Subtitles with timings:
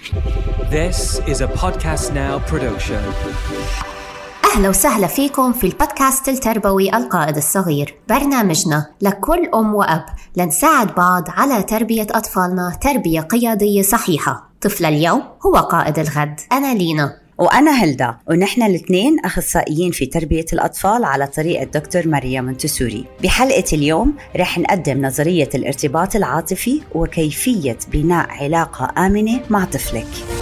[0.00, 3.02] This is a Podcast Now production.
[4.44, 7.94] أهلا وسهلا فيكم في البودكاست التربوي القائد الصغير.
[8.08, 10.04] برنامجنا لكل أم وأب
[10.36, 14.50] لنساعد بعض على تربية أطفالنا تربية قيادية صحيحة.
[14.60, 16.40] طفل اليوم هو قائد الغد.
[16.52, 17.20] أنا لينا.
[17.40, 24.14] وأنا هلدا ونحن الاثنين أخصائيين في تربية الأطفال على طريقة دكتور ماريا منتسوري بحلقة اليوم
[24.36, 30.39] رح نقدم نظرية الارتباط العاطفي وكيفية بناء علاقة آمنة مع طفلك.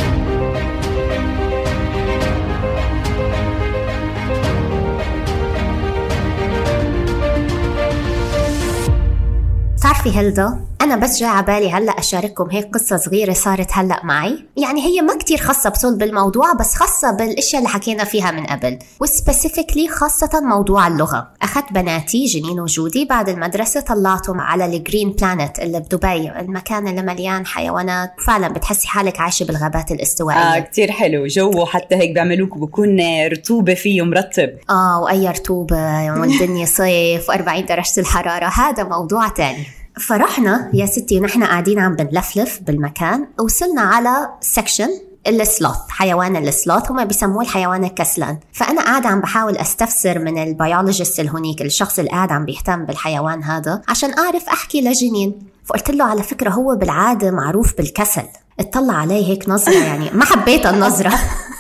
[10.09, 14.45] بتعرفي هيلدا أنا بس جاي عبالي هلأ أشارككم هيك قصة صغيرة صارت هلأ معي.
[14.57, 18.79] يعني هي ما كتير خاصة بصلب الموضوع بس خاصة بالأشياء اللي حكينا فيها من قبل
[19.01, 21.29] و specifically خاصة موضوع اللغة.
[21.43, 27.03] أخذت بناتي جنين وجودي بعد المدرسة طلعتهم على ال Green Planet اللي بدبي المكان اللي
[27.03, 28.11] مليان حيوانات.
[28.27, 30.57] فعلا بتحسي حالك عايشة بالغابات الاستوائية.
[30.57, 31.27] آه كتير حلو.
[31.27, 33.01] جو حتى هيك بيعملوك بكون
[33.33, 38.47] رطوبة فيه مرتب آه وأي رطوبة والدنيا صيف و40 درجة الحرارة.
[38.47, 39.78] هذا موضوع تاني.
[39.99, 44.89] فرحنا يا ستي ونحن قاعدين عم بنلفلف بالمكان وصلنا على section
[45.27, 48.39] ال sloth حيوان ال sloth هم بيسموه الحيوان الكسلان.
[48.53, 53.43] فأنا قاعدة عم بحاول أستفسر من ال biologist الهونيك الشخص اللي قاعد عم بيهتم بالحيوان
[53.43, 55.39] هذا عشان أعرف أحكي لجنين.
[55.65, 58.25] فقلت له على فكرة هو بالعادة معروف بالكسل.
[58.61, 61.13] اطلع عليه هيك نظرة يعني ما حبيت النظرة.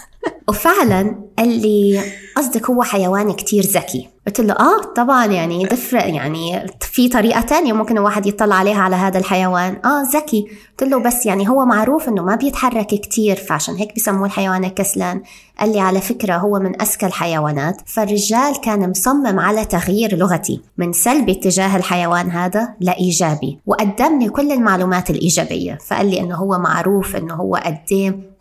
[0.48, 2.00] وفعلا قال لي
[2.36, 4.08] قصدك هو حيوان كتير ذكي.
[4.26, 8.96] قلت له آه طبعا يعني دفرق يعني في طريقة تانية ممكن الواحد يطلع عليها على
[8.96, 9.76] هذا الحيوان.
[9.84, 10.46] آه ذكي.
[10.80, 15.22] قلت له بس يعني هو معروف إنه ما بيتحرك كتير فعشان هيك بيسموه الحيوان الكسلان.
[15.60, 17.76] قال لي على فكرة هو من أذكى الحيوانات.
[17.86, 24.52] فالرجال كان مصمم على تغيير لغتي من سلبي اتجاه الحيوان هذا لإيجابي وقدم لي كل
[24.52, 25.78] المعلومات الإيجابية.
[25.86, 27.78] فقال لي إنه هو معروف إنه هو قد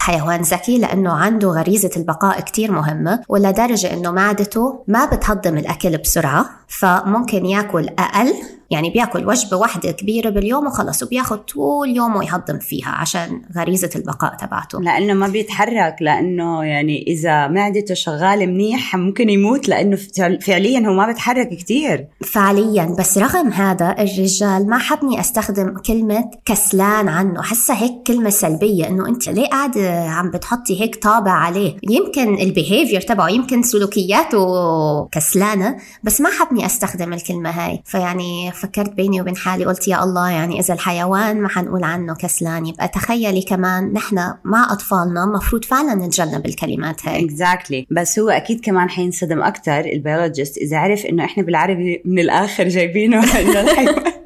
[0.08, 6.50] حيوان ذكي لأنه عنده غريزة البقاء كتير مهمة ولدرجة أنه معدته ما بتهضم الأكل بسرعة
[6.67, 8.34] فممكن ياكل أقل
[8.69, 14.35] يعني بياكل وجبة واحدة كبيرة باليوم وخلص وبياخد طول يومه يهضم فيها عشان غريزة البقاء
[14.35, 14.81] تبعته.
[14.81, 19.97] لأنه ما بيتحرك لأنه يعني إذا معدته شغالة منيح ممكن يموت لأنه
[20.41, 22.07] فعليا هو ما بيتحرك كتير.
[22.25, 27.41] فعليا بس رغم هذا الرجال ما حبني أستخدم كلمة كسلان عنه.
[27.41, 31.78] حاسة هيك كلمة سلبية إنه أنت ليه قاعدة عم بتحطي هيك طابع عليه.
[31.90, 37.81] يمكن البيهيفير تبعه يمكن سلوكياته كسلانة بس ما حبني أستخدم الكلمة هاي.
[37.85, 42.66] فيعني فكرت بيني وبين حالي قلت يا الله يعني إذا الحيوان ما حنقول عنه كسلان
[42.66, 47.28] يبقى تخيلي كمان نحن مع أطفالنا مفروض فعلا نتجنب الكلمات هاي.
[47.28, 47.86] Exactly.
[47.91, 52.68] بس هو أكيد كمان حينصدم أكثر ال biologist إذا عرف إنه إحنا بالعربي من الآخر
[52.68, 53.25] جايبينه.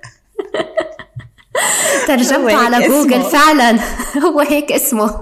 [2.07, 3.79] ترجمته على جوجل فعلا.
[4.25, 5.19] هو هيك اسمه.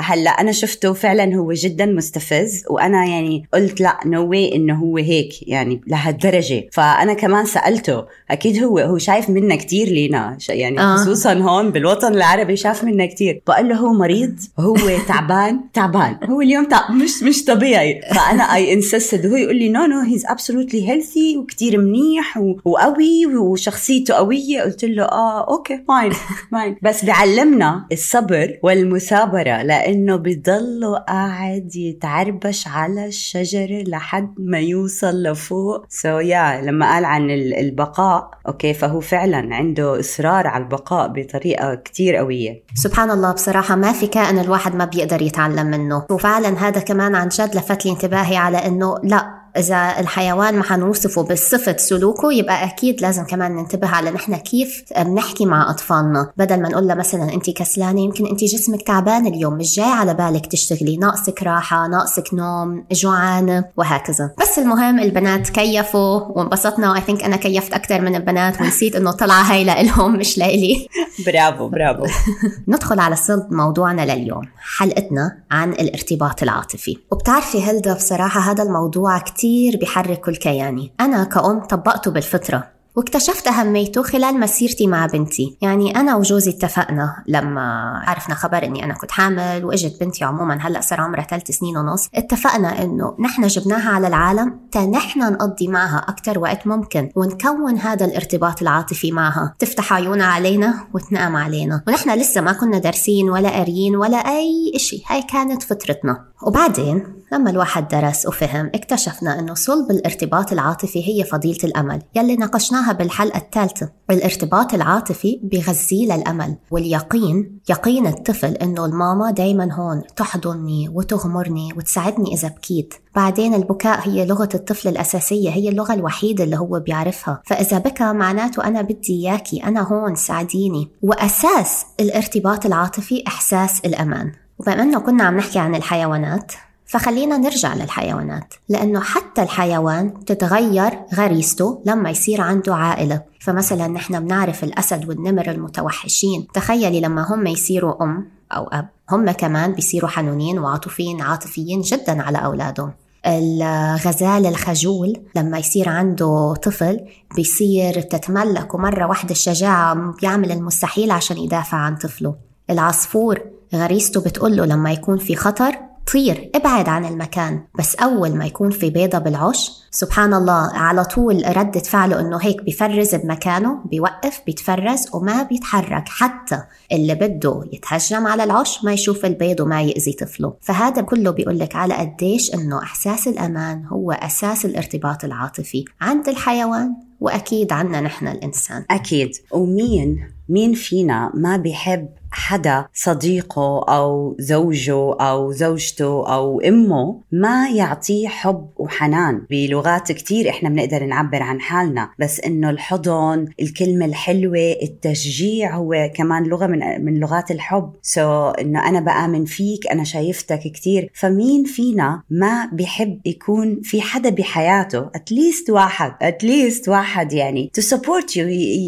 [0.00, 5.48] هلأ أنا شفته فعلا هو جدا مستفز وأنا يعني قلت لأ no إنه هو هيك
[5.48, 6.68] يعني لهالدرجة.
[6.72, 10.96] فأنا كمان سألته أكيد هو هو شايف منا كثير لينا يعني آه.
[10.96, 14.76] خصوصا هون بالوطن العربي شاف منا كثير بقول له هو مريض هو
[15.08, 16.16] تعبان تعبان.
[16.24, 18.00] هو اليوم تعب مش مش طبيعي.
[18.14, 24.14] فأنا I insisted وهو يقول لي no no he's absolutely healthy وكثير منيح وقوي وشخصيته
[24.14, 24.62] قوية.
[24.62, 26.12] قلت له آه okay fine
[26.52, 35.22] fine بس بيعلمنا الصبر والمثابرة لأ لأنه بضله قاعد يتعربش على الشجرة لحد ما يوصل
[35.22, 35.84] لفوق.
[35.88, 41.74] so so yeah, لما قال عن البقاء okay فهو فعلا عنده إصرار على البقاء بطريقة
[41.74, 42.62] كتير قوية.
[42.74, 46.06] سبحان الله بصراحة ما في كائن الواحد ما بيقدر يتعلم منه.
[46.10, 51.22] وفعلا هذا كمان عن جد لفت لي انتباهي على إنه لا إذا الحيوان ما حنوصفه
[51.22, 56.30] بصفة سلوكه يبقى أكيد لازم كمان ننتبه على نحن كيف بنحكي مع أطفالنا.
[56.36, 60.14] بدل ما نقول لها مثلا أنت كسلانة يمكن أنت جسمك تعبان اليوم مش جاي على
[60.14, 60.96] بالك تشتغلي.
[60.96, 64.30] ناقصك راحة ناقصك نوم جوعانة وهكذا.
[64.40, 66.90] بس المهم البنات كيفوا وانبسطنا.
[66.92, 70.88] وأي ثينك أنا كيفت أكثر من البنات ونسيت إنه طلعة هاي لإلهم مش لإلي.
[71.26, 72.06] برافو برافو.
[72.68, 74.42] ندخل على صلب موضوعنا لليوم
[74.78, 76.96] حلقتنا عن الارتباط العاطفي.
[77.10, 82.77] وبتعرفي هلدا بصراحة هذا الموضوع كتير كتير بحرك كل كياني أنا كأم طبقته بالفطرة.
[82.98, 85.56] واكتشفت أهميته خلال مسيرتي مع بنتي.
[85.62, 90.80] يعني أنا وجوزي اتفقنا لما عرفنا خبر أني أنا كنت حامل وإجت بنتي عموما هلأ
[90.80, 92.08] صار عمرها ثلاث سنين ونص.
[92.14, 98.04] اتفقنا أنه نحن جبناها على العالم تا نحن نقضي معها أكثر وقت ممكن ونكون هذا
[98.04, 99.54] الارتباط العاطفي معها.
[99.58, 101.82] تفتح عيونها علينا وتنام علينا.
[101.88, 105.02] ونحن لسه ما كنا دارسين ولا قاريين ولا أي إشي.
[105.06, 106.24] هاي كانت فطرتنا.
[106.42, 112.02] وبعدين لما الواحد درس وفهم اكتشفنا أنه صلب الارتباط العاطفي هي فضيلة الأمل.
[112.14, 113.90] يلي ناقشناها بالحلقة الثالثة.
[114.10, 116.56] الارتباط العاطفي بغذي للأمل.
[116.70, 122.94] واليقين يقين الطفل إنه الماما دايما هون تحضني وتغمرني وتساعدني إذا بكيت.
[123.14, 127.42] بعدين البكاء هي لغة الطفل الأساسية هي اللغة الوحيدة اللي هو بيعرفها.
[127.44, 130.90] فإذا بكى معناته أنا بدي إياكي أنا هون ساعديني.
[131.02, 134.32] وأساس الارتباط العاطفي إحساس الأمان.
[134.58, 136.52] وبما أنه كنا عم نحكي عن الحيوانات
[136.88, 143.22] فخلينا نرجع للحيوانات لأنه حتى الحيوان تتغير غريزته لما يصير عنده عائلة.
[143.40, 149.72] فمثلا نحن بنعرف الأسد والنمر المتوحشين تخيلي لما هم يصيروا أم أو أب هم كمان
[149.72, 152.92] بيصيروا حنونين وعاطفيين عاطفيين جدا على أولادهم.
[153.26, 157.00] الغزال الخجول لما يصير عنده طفل
[157.36, 162.34] بيصير تتملكه مرة واحدة الشجاعة بيعمل المستحيل عشان يدافع عن طفله.
[162.70, 163.40] العصفور
[163.74, 168.90] غريزته بتقوله لما يكون في خطر طير ابعد عن المكان بس أول ما يكون في
[168.90, 175.42] بيضة بالعش سبحان الله على طول ردة فعله إنه هيك بيفرز بمكانه بيوقف بيتفرز وما
[175.42, 176.62] بيتحرك حتى
[176.92, 180.54] اللي بده يتهجم على العش ما يشوف البيض وما يأذي طفله.
[180.60, 186.94] فهذا كله بيقول لك على قديش إنه إحساس الأمان هو أساس الارتباط العاطفي عند الحيوان
[187.20, 188.84] وأكيد عنا نحن الإنسان.
[188.90, 189.30] أكيد.
[189.50, 198.28] ومين مين فينا ما بيحب حدا صديقه أو زوجه أو زوجته أو أمه ما يعطيه
[198.28, 199.46] حب وحنان.
[199.50, 206.42] بلغات كتير إحنا بنقدر نعبر عن حالنا بس إنه الحضن الكلمة الحلوة التشجيع هو كمان
[206.42, 207.92] لغة من من لغات الحب.
[208.02, 211.10] so so إنه أنا بآمن فيك أنا شايفتك كتير.
[211.14, 217.70] فمين فينا ما بيحب يكون في حدا بحياته؟ at least واحد at least واحد يعني.
[217.80, 218.46] To support you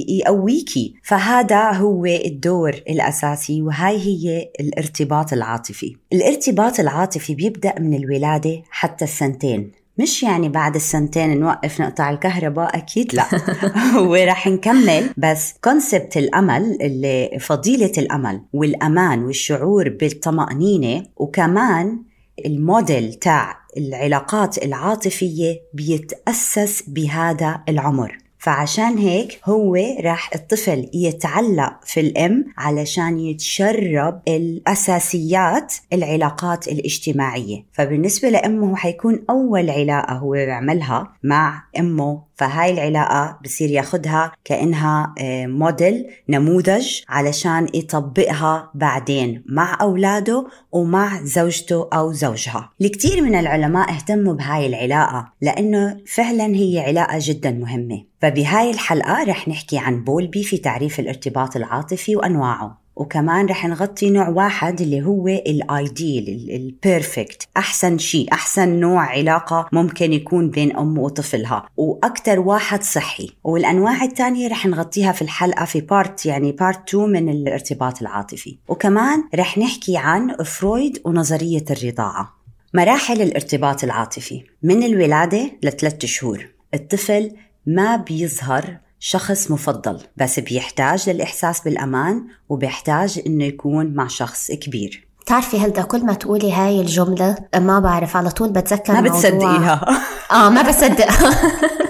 [0.08, 0.94] يقويكي.
[1.04, 3.29] فهذا هو الدور الأساسي.
[3.30, 5.96] الأساسي وهاي هي الارتباط العاطفي.
[6.12, 9.72] الارتباط العاطفي بيبدأ من الولادة حتى السنتين.
[9.98, 13.24] مش يعني بعد السنتين نوقف نقطع الكهرباء أكيد لا.
[14.10, 15.10] ورح نكمل.
[15.16, 22.02] بس كونسبت الأمل اللي فضيلة الأمل والأمان والشعور بالطمأنينة وكمان
[22.46, 28.18] الموديل تاع العلاقات العاطفية بيتأسس بهذا العمر.
[28.40, 37.64] فعشان هيك هو راح الطفل يتعلق في الأم علشان يتشرب الأساسيات العلاقات الاجتماعية.
[37.72, 45.46] فبالنسبة لأمه حيكون أول علاقة هو بيعملها مع أمه فهاي العلاقة بصير ياخدها كأنها آه،
[45.46, 52.70] موديل نموذج علشان يطبقها بعدين مع أولاده ومع زوجته أو زوجها.
[52.80, 58.04] الكثير من العلماء اهتموا بهاي العلاقة لأنه فعلا هي علاقة جدا مهمة.
[58.22, 62.79] فبهاي الحلقة رح نحكي عن بولبي في تعريف الارتباط العاطفي وأنواعه.
[62.96, 69.02] وكمان رح نغطي نوع واحد اللي هو ال ideal ال perfect أحسن شيء أحسن نوع
[69.02, 71.68] علاقة ممكن يكون بين أم وطفلها.
[71.76, 73.30] وأكثر واحد صحي.
[73.44, 78.58] والأنواع الثانية رح نغطيها في الحلقة في part يعني part 2 من الارتباط العاطفي.
[78.68, 82.34] وكمان رح نحكي عن فرويد ونظرية الرضاعة.
[82.74, 84.42] مراحل الارتباط العاطفي.
[84.62, 86.48] من الولادة لثلاث شهور.
[86.74, 87.30] الطفل
[87.66, 95.06] ما بيظهر شخص مفضل بس بيحتاج للإحساس بالأمان وبيحتاج إنه يكون مع شخص كبير.
[95.20, 99.84] بتعرفي هلدا كل ما تقولي هاي الجملة ما بعرف على طول بتذكر ما بتصدقيها.
[100.30, 101.30] آه ما بصدقها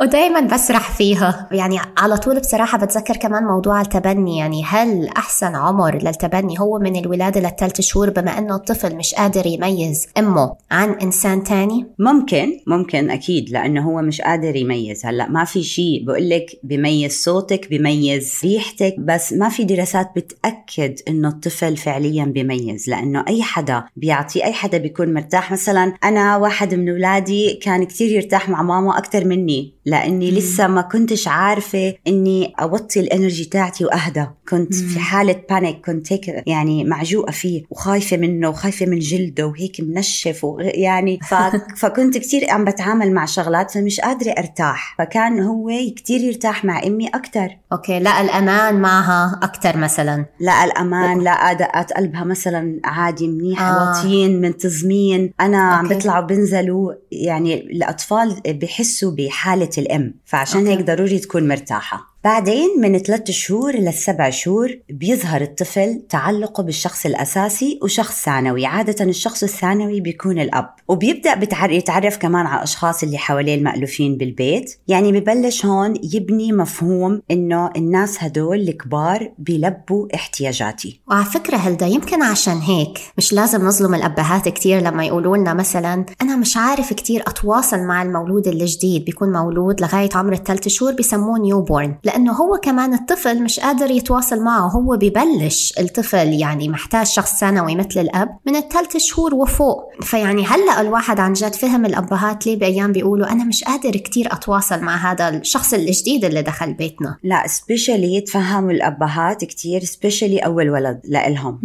[0.00, 1.48] ودائما بسرح فيها.
[1.52, 4.38] يعني على طول بصراحة بتذكر كمان موضوع التبني.
[4.38, 9.46] يعني هل أحسن عمر للتبني هو من الولادة للثلاث شهور؟ بما أنه الطفل مش قادر
[9.46, 15.06] يميز أمه عن إنسان تاني؟ ممكن ممكن أكيد لأنه هو مش قادر يميز.
[15.06, 20.94] هلأ ما في شيء بقول لك بيميز صوتك بيميز ريحتك بس ما في دراسات بتأكد
[21.08, 22.90] أنه الطفل فعليا بيميز.
[22.90, 25.52] لأنه أي حدا بيعطي أي حدا بيكون مرتاح.
[25.52, 29.74] مثلا أنا واحد من أولادي كان كتير يرتاح مع ماما أكثر مني.
[29.86, 30.36] لأني مم.
[30.36, 34.88] لسه ما كنتش عارفة إني أوطي ال energy تاعتي وأهدى كنت مم.
[34.88, 40.46] في حالة panic كنت هيك يعني معجوقة فيه وخايفة منه وخايفة من جلده وهيك منشف
[40.58, 41.34] يعني ف...
[41.80, 47.08] فكنت كثير عم بتعامل مع شغلات فمش قادرة أرتاح فكان هو كثير يرتاح مع أمي
[47.08, 53.60] أكثر okay لا الأمان معها أكثر مثلا لا الأمان لا دقات قلبها مثلا عادي منيح
[53.60, 53.88] آه.
[53.88, 60.72] واطيين منتظمين أنا عم بيطلعوا بنزلوا يعني الأطفال بحسوا بحالة الأم فعشان okay.
[60.72, 67.78] هيك ضروري تكون مرتاحة بعدين من ثلاثة شهور للسبع شهور بيظهر الطفل تعلقه بالشخص الأساسي
[67.82, 68.66] وشخص ثانوي.
[68.66, 70.68] عادة الشخص الثانوي بيكون الأب.
[70.88, 71.38] وبيبدأ
[71.70, 74.78] يتعرف كمان على الأشخاص اللي حواليه المألوفين بالبيت.
[74.88, 81.00] يعني ببلش هون يبني مفهوم إنه الناس هدول الكبار بيلبوا احتياجاتي.
[81.10, 86.06] وعلى فكرة هلأ يمكن عشان هيك مش لازم نظلم الأبهات كتير لما يقولوا لنا مثلا
[86.22, 89.04] أنا مش عارف كتير أتواصل مع المولود الجديد.
[89.04, 94.40] بيكون مولود لغاية عمر الثلاث شهور بيسموه newborn لأنه هو كمان الطفل مش قادر يتواصل
[94.40, 94.68] معه.
[94.68, 99.84] هو ببلش الطفل يعني محتاج شخص ثانوي مثل الأب من الثلاث شهور وفوق.
[100.02, 104.80] فيعني هلأ الواحد عن جد فهم الأبهات ليه بأيام بيقولوا أنا مش قادر كتير أتواصل
[104.80, 107.16] مع هذا الشخص الجديد اللي دخل بيتنا.
[107.22, 111.60] لا specially تفهموا الأبهات كتير specially أول ولد لإلهم.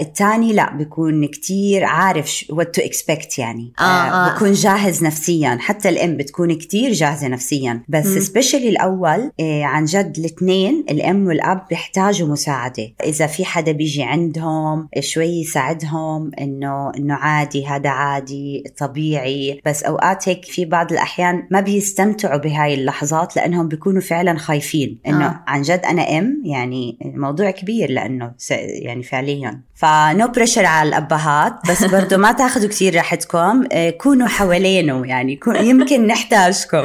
[0.00, 3.72] الثاني لا بيكون كتير عارف what to expect يعني.
[3.80, 4.32] آه، آه.
[4.32, 5.58] بيكون جاهز نفسيا.
[5.60, 7.82] حتى الأم بتكون كتير جاهزة نفسيا.
[7.88, 12.92] بس specially الأول إيه عن جد الاثنين الأم والأب بيحتاجوا مساعدة.
[13.04, 19.60] إذا في حدا بيجي عندهم شوي يساعدهم إنه إنه عادي هذا عادي طبيعي.
[19.66, 25.26] بس أوقات هيك في بعض الأحيان ما بيستمتعوا بهاي اللحظات لأنهم بيكونوا فعلا خايفين إنه
[25.26, 25.44] آه.
[25.46, 29.60] عن جد أنا أم؟ يعني موضوع كبير لأنه يعني فعليا.
[29.74, 33.64] ف no pressure على الأبهات بس برضو ما تاخذوا كثير راحتكم.
[33.72, 36.84] آه، كونوا حوالينه يعني يمكن نحتاجكم.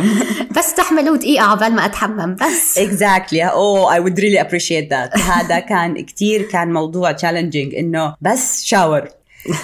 [0.58, 2.78] بس تحملوا دقيقة عبال ما أتحمم بس.
[2.88, 3.42] Exactly.
[3.44, 5.18] Oh I would really appreciate that.
[5.32, 9.08] هذا كان كتير كان موضوع challenging إنه بس شاور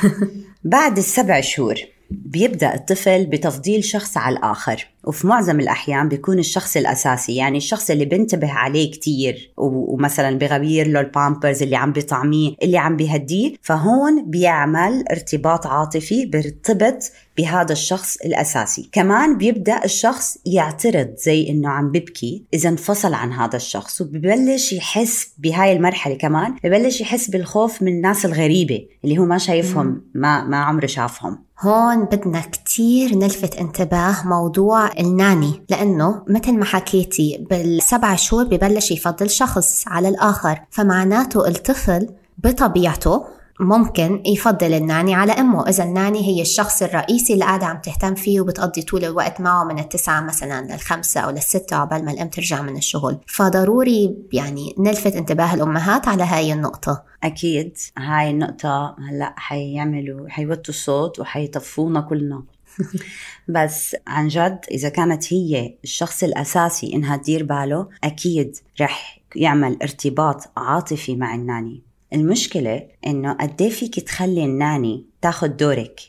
[0.64, 1.76] بعد السبع شهور
[2.10, 4.93] بيبدأ الطفل بتفضيل شخص على الآخر.
[5.04, 11.00] وفي معظم الأحيان بيكون الشخص الأساسي يعني الشخص اللي بنتبه عليه كتير ومثلا بغير له
[11.00, 18.90] البامبرز اللي عم بيطعميه اللي عم بيهديه فهون بيعمل ارتباط عاطفي بيرتبط بهذا الشخص الأساسي.
[18.92, 25.30] كمان بيبدأ الشخص يعترض زي إنه عم ببكي إذا انفصل عن هذا الشخص وببلش يحس
[25.38, 30.58] بهاي المرحلة كمان ببلش يحس بالخوف من الناس الغريبة اللي هو ما شايفهم ما ما
[30.58, 31.44] عمره شافهم.
[31.60, 39.30] هون بدنا كتير نلفت انتباه موضوع الناني لأنه مثل ما حكيتي بالسبع شهور ببلش يفضل
[39.30, 43.26] شخص على الآخر فمعناته الطفل بطبيعته
[43.60, 45.70] ممكن يفضل الناني على أمه.
[45.70, 49.80] إذا الناني هي الشخص الرئيسي اللي قاعدة عم تهتم فيه وبتقضي طول الوقت معه من
[49.80, 53.18] التسعة مثلا للخمسة أو للستة عقبال ما الأم ترجع من الشغل.
[53.28, 57.04] فضروري يعني نلفت انتباه الأمهات على هاي النقطة.
[57.24, 57.78] أكيد.
[57.98, 62.44] هاي النقطة هلأ حيعملوا حيوطوا الصوت وحيطفونا كلنا.
[63.56, 70.52] بس عن جد إذا كانت هي الشخص الأساسي إنها تدير باله أكيد رح يعمل ارتباط
[70.58, 71.82] عاطفي مع الناني.
[72.14, 76.00] المشكلة إنه قد إيه فيك تخلي ال nanny تاخد دورك؟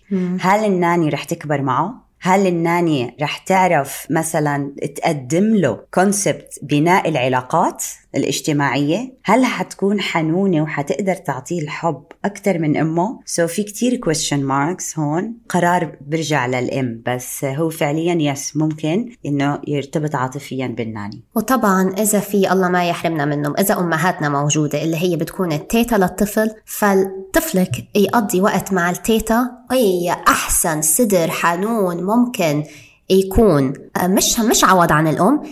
[0.41, 6.59] هل ال nanny رح تكبر معه؟ هل ال nanny رح تعرف مثلا تقدم له concept
[6.63, 7.85] بناء العلاقات؟
[8.17, 14.99] الاجتماعية؟ هل حتكون حنونة وحتقدر تعطيه الحب أكثر من أمه؟ so في كتير question marks
[14.99, 21.95] هون قرار برجع للأم بس هو فعليا yes ممكن إنه يرتبط عاطفيا بال nanny وطبعا
[21.99, 27.71] إذا في الله ما يحرمنا منهم إذا أمهاتنا موجودة اللي هي بتكون التيتا للطفل فطفلك
[27.95, 32.65] يقضي وقت مع التيتا هي أحسن صدر حنون ممكن
[33.11, 35.43] يكون مش مش عوض عن الأم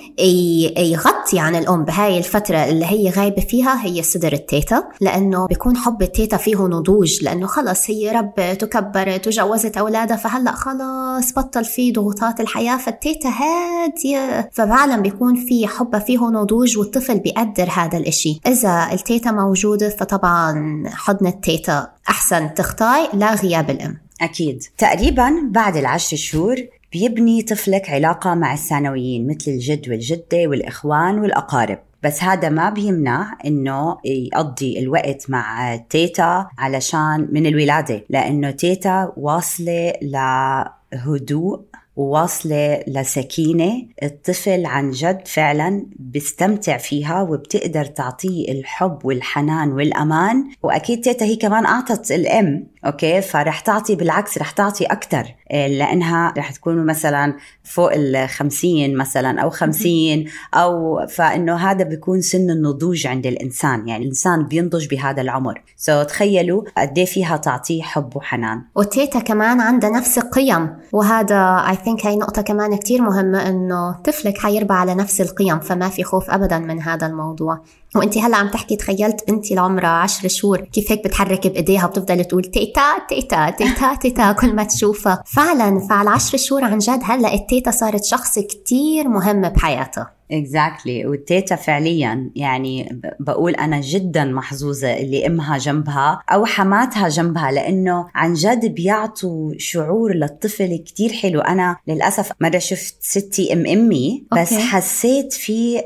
[0.78, 6.02] يغطي عن الأم بهاي الفترة اللي هي غايبة فيها هي صدر التيتا لأنه بيكون حب
[6.02, 12.40] التيتا فيه نضوج لأنه خلص هي ربت وكبرت وجوزت أولادها فهلأ خلص بطل في ضغوطات
[12.40, 14.50] الحياة فالتيتا هادية.
[14.52, 18.40] ففعلا بيكون في حب فيه نضوج والطفل بيقدر هذا الإشي.
[18.46, 24.00] إذا التيتا موجودة فطبعا حضن التيتا أحسن تغطي لغياب الأم.
[24.20, 24.62] أكيد.
[24.78, 26.56] تقريبا بعد العشر شهور
[26.92, 31.78] بيبني طفلك علاقة مع الثانويين مثل الجد والجدة والإخوان والأقارب.
[32.02, 39.92] بس هذا ما بيمنع إنه يقضي الوقت مع تيتا علشان من الولادة لأنه تيتا واصلة
[40.02, 41.60] لهدوء
[41.96, 43.86] وواصلة لسكينة.
[44.02, 50.44] الطفل عن جد فعلا بيستمتع فيها وبتقدر تعطيه الحب والحنان والأمان.
[50.62, 55.24] وأكيد تيتا هي كمان أعطت الأم أوكي؟ فرح تعطي بالعكس رح تعطي أكتر.
[55.50, 57.34] إيه، لأنها رح تكونوا مثلا
[57.64, 63.88] فوق الخمسين مثلا أو خمسين أو فإنه هذا بيكون سن النضوج عند الإنسان.
[63.88, 65.62] يعني الإنسان بينضج بهذا العمر.
[65.76, 68.62] so, تخيلوا قد إيه فيها تعطيه حب وحنان.
[68.74, 70.76] وتيتا كمان عندها نفس القيم.
[70.92, 75.88] وهذا I think هاي نقطة كمان كتير مهمة إنه طفلك حيربى على نفس القيم فما
[75.88, 77.60] في خوف أبدا من هذا الموضوع.
[77.96, 82.44] وانت هلا عم تحكي تخيلت بنتي العمرها عشر شهور كيف هيك بتحرك بإيديها وبتفضل تقول
[82.44, 87.70] تيتا تيتا تيتا تيتا كل ما تشوفها فعلا فعلى عشر شهور عن جد هلا التيتا
[87.70, 91.06] صارت شخص كتير مهم بحياتها exactly.
[91.06, 98.34] والتيتا فعليا يعني بقول أنا جدا محظوظة اللي أمها جنبها أو حماتها جنبها لأنه عن
[98.34, 104.64] جد بيعطوا شعور للطفل كتير حلو أنا للأسف مرة شفت ستي أم أمي بس أوكي.
[104.64, 105.82] حسيت في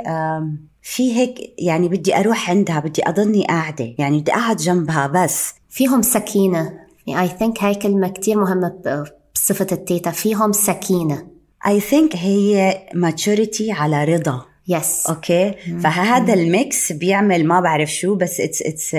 [0.88, 5.55] في هيك يعني بدي أروح عندها بدي أضلني قاعدة يعني بدي أقعد جنبها بس.
[5.69, 6.73] فيهم سكينة.
[7.09, 11.26] I think هاي كلمة كتير مهمة بصفة التيتا فيهم سكينة.
[11.66, 14.45] I think هي maturity على رضا.
[14.69, 15.11] yes.
[15.11, 15.54] أوكي.
[15.80, 18.97] فهذا ال mix بيعمل ما بعرف شو بس it's it's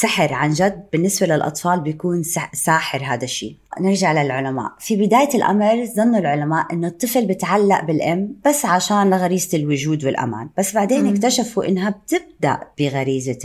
[0.00, 0.84] سحر عن جد.
[0.92, 3.56] بالنسبة للأطفال بيكون ساحر هذا الشيء.
[3.80, 4.72] نرجع للعلماء.
[4.78, 10.48] في بداية الأمر ظنوا العلماء إنه الطفل بتعلق بالأم بس عشان غريزه الوجود والأمان.
[10.58, 11.16] بس بعدين mm-hmm.
[11.16, 13.38] اكتشفوا إنها بتبدأ بغريزة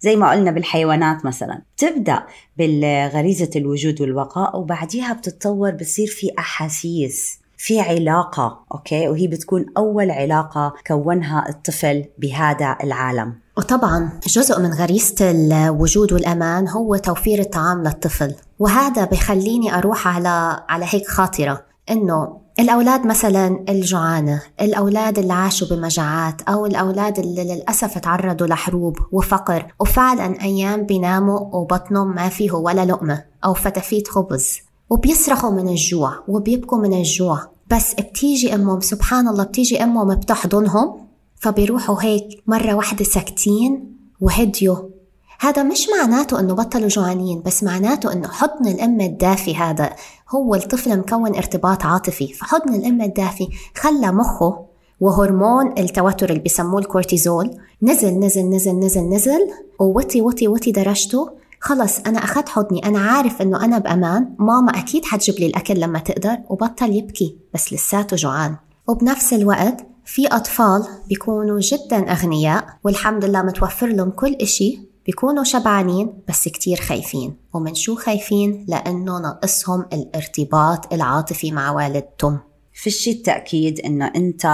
[0.00, 1.62] زي ما قلنا بالحيوانات مثلا.
[1.76, 2.22] بتبدأ
[2.56, 7.45] بالغريزة الوجود والبقاء وبعديها بتتطور بصير في أحاسيس.
[7.56, 13.34] في علاقة أوكي؟ وهي بتكون أول علاقة كونها الطفل بهذا العالم.
[13.58, 18.34] وطبعا جزء من غريزة الوجود والأمان هو توفير الطعام للطفل.
[18.58, 21.62] وهذا بخليني أروح على على هيك خاطرة.
[21.90, 29.66] إنه الأولاد مثلا الجوعانة الأولاد اللي عاشوا بمجاعات أو الأولاد اللي للأسف تعرضوا لحروب وفقر
[29.80, 34.60] وفعلا أيام بيناموا وبطنهم ما فيه ولا لقمة أو فتافيت خبز.
[34.90, 37.40] وبيصرخوا من الجوع وبيبكوا من الجوع.
[37.70, 44.76] بس بتيجي أمهم سبحان الله بتيجي أمهم بتحضنهم فبيروحوا هيك مرة واحدة ساكتين وهديوا.
[45.40, 49.92] هذا مش معناته إنه بطلوا جوعانين بس معناته إنه حضن الأم الدافي هذا
[50.34, 52.32] هو الطفل مكون ارتباط عاطفي.
[52.32, 54.66] فحضن الأم الدافي خلى مخه
[55.00, 57.50] وهرمون التوتر اللي بسموه الكورتيزول
[57.82, 59.50] نزل نزل نزل نزل نزل.
[59.80, 61.30] ووطي وطي وطي درجته
[61.66, 62.86] خلص أنا أخذت حضني.
[62.86, 64.36] أنا عارف إنه أنا بأمان.
[64.38, 67.36] ماما أكيد حتجيب لي الأكل لما تقدر وبطل يبكي.
[67.54, 68.56] بس لساته جوعان.
[68.88, 74.78] وبنفس الوقت في أطفال بيكونوا جدا أغنياء والحمد لله متوفر لهم كل إشي.
[75.06, 77.36] بيكونوا شبعانين بس كتير خايفين.
[77.54, 82.38] ومن شو خايفين؟ لأنه ناقصهم الارتباط العاطفي مع والدتهم.
[82.76, 84.44] فيش التأكيد إنه أنت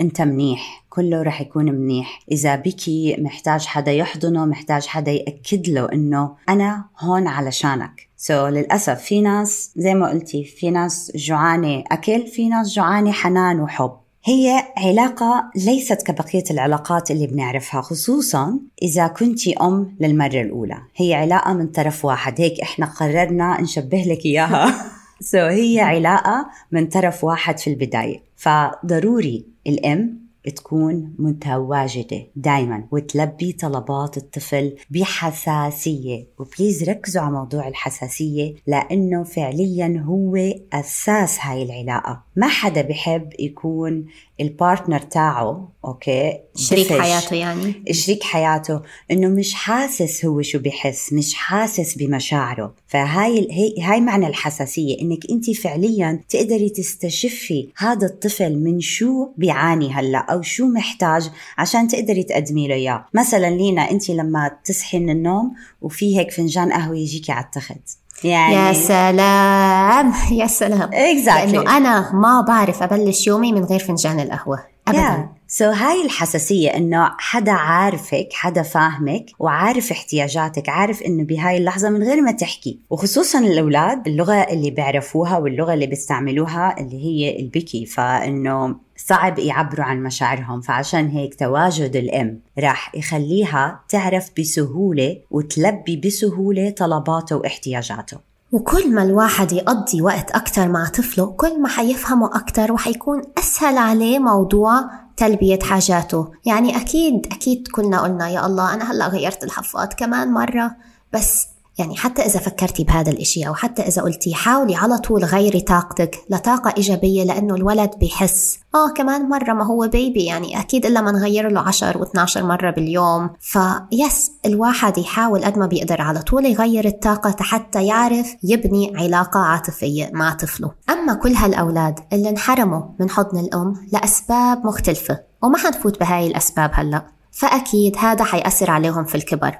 [0.00, 2.20] أنت منيح كله رح يكون منيح.
[2.32, 8.08] إذا بكي محتاج حدا يحضنه محتاج حدا يأكد له إنه أنا هون علشانك.
[8.16, 13.12] سو so, للأسف في ناس زي ما قلتي في ناس جوعانة أكل في ناس جوعانة
[13.12, 13.92] حنان وحب.
[14.24, 20.78] هي علاقة ليست كبقية العلاقات اللي بنعرفها خصوصا إذا كنت أم للمرة الأولى.
[20.96, 22.40] هي علاقة من طرف واحد.
[22.40, 24.74] هيك إحنا قررنا نشبه لك إياها.
[25.20, 28.22] so, هي علاقة من طرف واحد في البداية.
[28.36, 38.54] فضروري الأم تكون متواجدة دايما وتلبي طلبات الطفل بحساسية و please ركزوا على موضوع الحساسية
[38.66, 40.36] لأنه فعليا هو
[40.72, 42.22] أساس هاي العلاقة.
[42.36, 44.06] ما حدا بحب يكون
[44.40, 48.80] ال partner تاعه أوكي؟ شريك حياته يعني؟ شريك حياته.
[49.10, 52.74] إنه مش حاسس هو شو بحس مش حاسس بمشاعره.
[52.86, 59.92] فهاي هي هاي معنى الحساسية إنك أنت فعليا تقدري تستشفي هذا الطفل من شو بيعاني
[59.92, 63.04] هلأ أو شو محتاج عشان تقدري تقدمي له إياه.
[63.14, 68.03] مثلا لينا أنت لما تصحي من النوم وفي هيك فنجان قهوة يجيكي على التخت.
[68.24, 71.28] يعني يا سلام يا سلام exactly.
[71.28, 75.43] لأنه أنا ما بعرف أبلش يومي من غير فنجان القهوة ابدا yeah.
[75.48, 81.90] سو so هاي الحساسية إنه حدا عارفك حدا فاهمك وعارف احتياجاتك عارف إنه بهاي اللحظة
[81.90, 82.78] من غير ما تحكي.
[82.90, 90.02] وخصوصا الأولاد اللغة اللي بيعرفوها واللغة اللي بيستعملوها اللي هي البكي فإنه صعب يعبروا عن
[90.02, 90.60] مشاعرهم.
[90.60, 98.18] فعشان هيك تواجد الأم راح يخليها تعرف بسهولة وتلبي بسهولة طلباته واحتياجاته.
[98.52, 104.18] وكل ما الواحد يقضي وقت أكتر مع طفله كل ما حيفهمه أكتر وحيكون أسهل عليه
[104.18, 106.32] موضوع تلبية حاجاته.
[106.44, 110.76] يعني أكيد أكيد كلنا قلنا يا الله أنا هلأ غيرت الحفاض كمان مرة
[111.12, 111.46] بس
[111.78, 116.18] يعني حتى إذا فكرتي بهذا الإشي أو حتى إذا قلتي حاولي على طول غيري طاقتك
[116.30, 121.12] لطاقة إيجابية لأنه الولد بيحس آه كمان مرة ما هو بيبي يعني أكيد إلا ما
[121.12, 123.30] نغير له 10 و12 مرة باليوم.
[123.40, 130.10] فيس الواحد يحاول قد ما بيقدر على طول يغير الطاقة حتى يعرف يبني علاقة عاطفية
[130.12, 130.72] مع طفله.
[130.90, 137.06] أما كل هالأولاد اللي انحرموا من حضن الأم لأسباب مختلفة وما حنفوت بهاي الأسباب هلأ.
[137.32, 139.58] فأكيد هذا حيأثر عليهم في الكبر.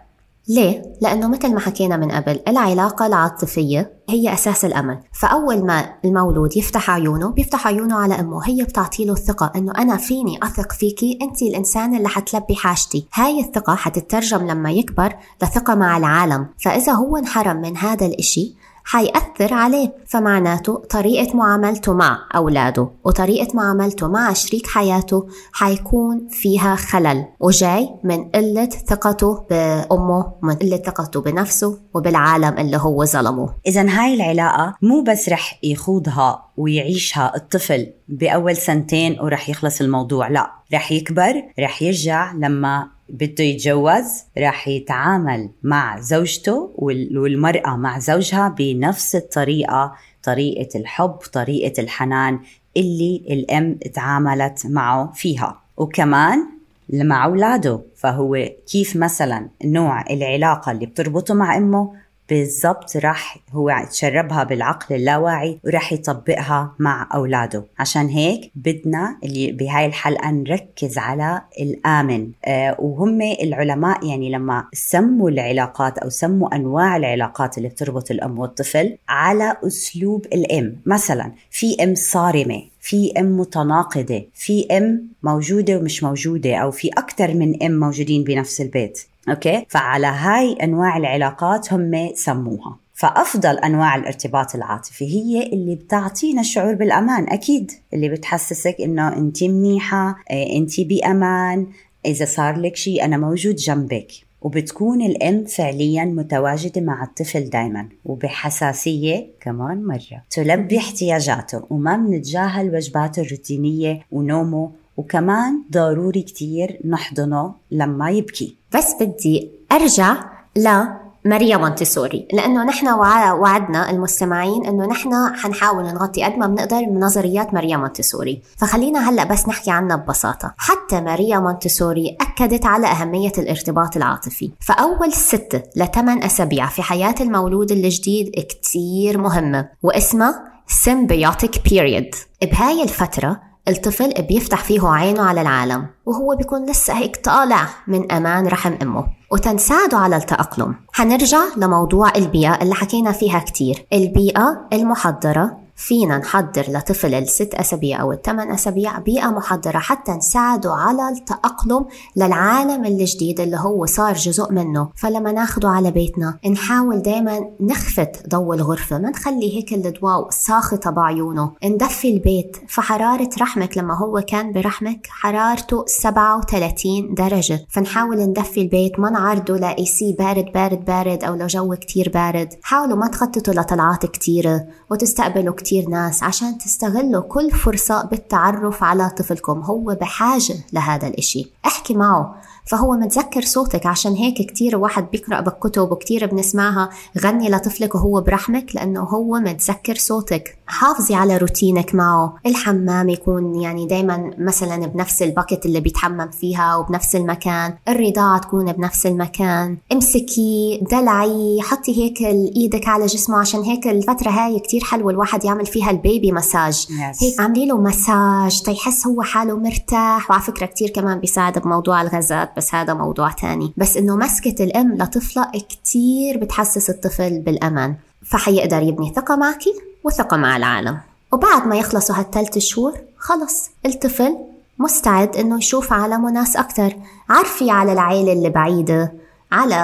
[0.48, 5.00] ليه؟ لأنه مثل ما حكينا من قبل العلاقة العاطفية هي أساس الأمل.
[5.12, 8.48] فأول ما المولود يفتح عيونه بيفتح عيونه على أمه.
[8.48, 13.08] هي بتعطي له الثقة أنه أنا فيني أثق فيكي أنت الإنسان اللي حتلبي حاجتي.
[13.14, 16.48] هاي الثقة حتترجم لما يكبر لثقة مع العالم.
[16.64, 19.94] فإذا هو انحرم من هذا الإشي حيأثر عليه.
[20.06, 28.24] فمعناته طريقة معاملته مع أولاده وطريقة معاملته مع شريك حياته حيكون فيها خلل وجاي من
[28.24, 33.48] قلة ثقته بأمه ومن قلة ثقته بنفسه وبالعالم اللي هو ظلمه.
[33.66, 40.50] إذا هاي العلاقة مو بس رح يخوضها ويعيشها الطفل بأول سنتين ورح يخلص الموضوع لا
[40.74, 49.16] رح يكبر رح يرجع لما بده يتجوز راح يتعامل مع زوجته والمرأة مع زوجها بنفس
[49.16, 52.40] الطريقة طريقة الحب طريقة الحنان
[52.76, 55.60] اللي الأم تعاملت معه فيها.
[55.76, 56.46] وكمان
[56.92, 57.80] مع أولاده.
[57.96, 61.92] فهو كيف مثلا نوع العلاقة اللي بتربطه مع أمه؟
[62.34, 67.64] بالضبط راح هو تشربها بالعقل اللاواعي وراح يطبقها مع أولاده.
[67.78, 72.30] عشان هيك بدنا اللي بهاي الحلقة نركز على الآمن.
[72.44, 78.96] آه وهم العلماء يعني لما سموا العلاقات أو سموا أنواع العلاقات اللي بتربط الأم والطفل
[79.08, 80.76] على أسلوب الأم.
[80.86, 87.34] مثلا في أم صارمة في أم متناقضة في أم موجودة ومش موجودة أو في أكثر
[87.34, 89.06] من أم موجودين بنفس البيت.
[89.28, 92.78] أوكي؟ فعلى هاي أنواع العلاقات هم سموها.
[92.94, 97.72] فأفضل أنواع الارتباط العاطفي هي اللي بتعطينا الشعور بالأمان أكيد.
[97.94, 101.66] اللي بتحسسك إنه أنت منيحة إيه، أنت بأمان.
[102.06, 104.12] إذا صار لك شيء أنا موجود جنبك.
[104.42, 110.22] وبتكون الأم فعليا متواجدة مع الطفل دايما وبحساسية كمان مرة.
[110.30, 118.56] تلبي احتياجاته وما بنتجاهل وجباته الروتينية ونومه وكمان ضروري كتير نحضنه لما يبكي.
[118.74, 120.16] بس بدي أرجع
[120.56, 120.84] ل
[121.26, 127.54] ماريا مونتيسوري لأنه نحن وعدنا المستمعين إنه نحن حنحاول نغطي قد ما بنقدر من نظريات
[127.54, 128.42] ماريا مونتيسوري.
[128.56, 130.54] فخلينا هلأ بس نحكي عنها ببساطة.
[130.56, 134.50] حتى ماريا مونتيسوري أكدت على أهمية الارتباط العاطفي.
[134.60, 140.44] فأول ست لثمان أسابيع في حياة المولود الجديد كتير مهمة واسمها
[140.84, 142.16] symbiotic period.
[142.42, 148.46] بهاي الفترة الطفل بيفتح فيه عينه على العالم وهو بيكون لسه هيك طالع من أمان
[148.46, 149.06] رحم أمه.
[149.32, 150.74] وتنساعده على التأقلم.
[150.92, 153.86] حنرجع لموضوع البيئة اللي حكينا فيها كتير.
[153.92, 161.08] البيئة المحضرة فينا نحضر لطفل الست أسابيع أو الثمان أسابيع بيئة محضرة حتى نساعده على
[161.08, 164.88] التأقلم للعالم الجديد اللي هو صار جزء منه.
[164.96, 171.52] فلما ناخده على بيتنا نحاول دايما نخفت ضوء الغرفة ما نخلي هيك الضوء ساطع بعيونه.
[171.64, 177.66] ندفي البيت فحرارة رحمك لما هو كان برحمك حرارته 37 درجة.
[177.68, 182.48] فنحاول ندفي البيت ما نعرضه ل AC بارد بارد بارد أو لو جو كتير بارد.
[182.62, 189.60] حاولوا ما تخططوا لطلعات كتيرة وتستقبلوا كتير ناس عشان تستغلوا كل فرصة بالتعرف على طفلكم
[189.60, 191.52] هو بحاجة لهذا الإشي.
[191.66, 192.34] احكي معه.
[192.66, 193.86] فهو متذكر صوتك.
[193.86, 196.88] عشان هيك كتير واحد بيقرأ بالكتب وكتير بنسمعها.
[197.18, 200.58] غني لطفلك وهو برحمك لأنه هو متذكر صوتك.
[200.66, 202.34] حافظي على روتينك معه.
[202.46, 207.74] الحمام يكون يعني دايما مثلا بنفس ال bucket اللي بيتحمم فيها وبنفس المكان.
[207.88, 209.78] الرضاعة تكون بنفس المكان.
[209.92, 212.20] امسكي دلعي حطي هيك
[212.56, 213.38] إيدك على جسمه.
[213.38, 216.86] عشان هيك الفترة هاي كتير حلوة الواحد يعمل فيها ال baby massage.
[216.86, 217.22] Yes.
[217.22, 218.62] هيك اعملي له مساج.
[218.62, 220.30] تيحس هو حاله مرتاح.
[220.30, 222.53] وعلى فكرة كتير كمان بيساعد بموضوع الغازات.
[222.56, 223.72] بس هذا موضوع تاني.
[223.76, 227.94] بس إنه مسكة الأم لطفلها كتير بتحسس الطفل بالأمان.
[228.26, 229.62] فحيقدر يبني ثقة معك
[230.04, 230.98] وثقة مع العالم.
[231.32, 233.70] وبعد ما يخلصوا هالثلاث شهور خلص.
[233.86, 234.36] الطفل
[234.78, 236.96] مستعد إنه يشوف عالم وناس أكثر
[237.30, 239.12] عرفي على العيلة اللي بعيدة
[239.52, 239.76] على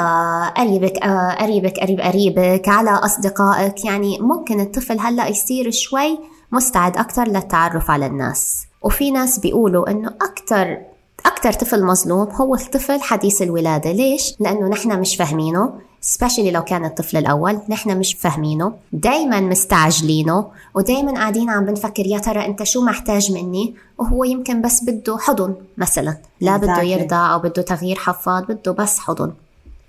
[0.56, 0.98] قريبك
[1.40, 3.84] قريبك قريب قريبك على أصدقائك.
[3.84, 6.18] يعني ممكن الطفل هلأ يصير شوي
[6.52, 8.66] مستعد أكثر للتعرف على الناس.
[8.82, 10.78] وفي ناس بيقولوا إنه أكثر
[11.26, 13.92] أكثر طفل مظلوم هو الطفل حديث الولادة.
[13.92, 20.46] ليش؟ لأنه نحن مش فاهمينه Specially لو كان الطفل الأول نحن مش فاهمينه دايما مستعجلينه
[20.74, 25.54] ودايما قاعدين عم بنفكر يا ترى أنت شو محتاج مني؟ وهو يمكن بس بده حضن
[25.78, 26.16] مثلا.
[26.40, 29.32] لا بده يرضع أو بده تغيير حفاض بده بس حضن.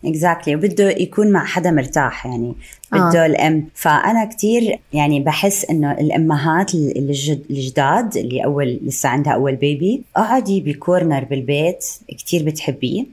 [0.06, 0.58] exactly.
[0.58, 2.54] وبده يكون مع حدا مرتاح يعني
[2.92, 3.26] بده آه.
[3.26, 10.02] الأم فأنا كتير يعني بحس إنه الأمهات الجد الجداد اللي اول لسه عندها أول baby
[10.16, 13.06] اقعدي ب corner بالبيت كتير بتحبيه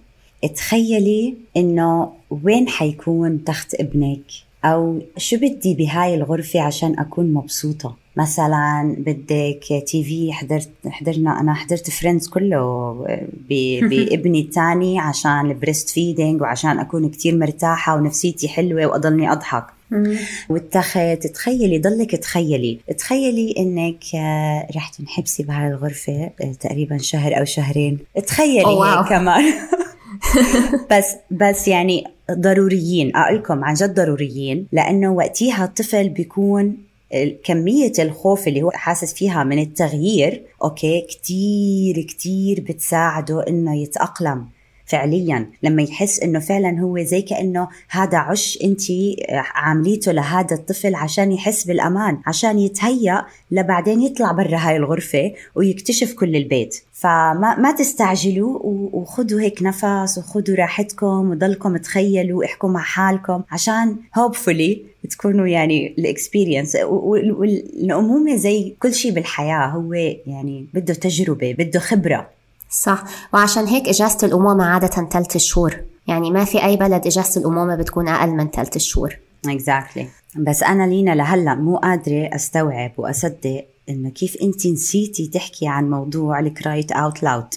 [0.57, 4.21] تخيلي إنه وين حيكون تخت ابنك
[4.65, 11.91] أو شو بدي بهاي الغرفة عشان أكون مبسوطة؟ مثلا بدك TV حضرت حضرنا أنا حضرت
[11.91, 12.93] Friends كله
[13.51, 19.65] بابني الثاني عشان ال breastfeeding وعشان أكون كتير مرتاحة ونفسيتي حلوة وأضلني أضحك.
[20.49, 22.79] والتخت تخيلي ضلك تخيلي.
[22.99, 27.99] تخيلي إنك آه، رح تنحبسي بهاي الغرفة آه، تقريبا شهر أو شهرين.
[28.27, 28.67] تخيلي.
[28.67, 29.45] هيك كمان.
[30.91, 36.77] بس بس يعني ضروريين اقولكم عن جد ضروريين لأنه وقتها الطفل بيكون
[37.45, 44.47] كمية الخوف اللي هو حاسس فيها من التغيير أوكي كتير كتير بتساعده إنه يتأقلم.
[44.89, 45.51] فعليا.
[45.63, 48.83] لما يحس إنه فعلا هو زي كأنه هذا عش أنت
[49.55, 56.37] عامليته لهذا الطفل عشان يحس بالأمان عشان يتهيأ لبعدين يطلع برا هاي الغرفة ويكتشف كل
[56.37, 56.83] البيت.
[56.93, 58.59] فما ما تستعجلوا
[58.93, 66.06] وخذوا هيك نفس وخذوا راحتكم وضلكم تخيلوا احكوا مع حالكم عشان hopefully تكونوا يعني ال
[66.06, 69.93] experience والأمومة زي كل شيء بالحياة هو
[70.27, 72.38] يعني بده تجربة بده خبرة.
[72.71, 73.05] صح.
[73.35, 75.77] وعشان هيك إجازة الأمومة عادة ثلاث شهور.
[76.07, 79.17] يعني ما في أي بلد إجازة الأمومة بتكون أقل من ثلاث شهور.
[79.47, 80.05] Exactly.
[80.37, 86.41] بس أنا لينا لهلأ مو قادرة أستوعب وأصدق إنه كيف أنت نسيتي تحكي عن موضوع
[86.41, 87.55] ال cry it out loud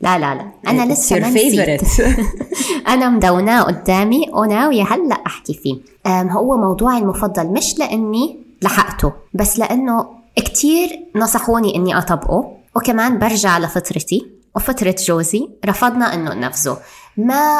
[0.00, 0.46] لا لا لا.
[0.68, 1.82] أنا لسه ما نسيت.
[2.88, 5.76] أنا مدوناه قدامي وناوية هلأ أحكي فيه.
[6.06, 14.37] هو موضوعي المفضل مش لأني لحقته بس لأنه كتير نصحوني إني أطبقه وكمان برجع لفطرتي.
[14.58, 16.76] وفطرة جوزي رفضنا إنه ننفذه.
[17.16, 17.58] ما